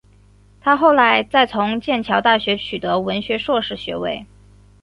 [0.61, 4.25] 她后来再从剑桥大学取得文学硕士学位。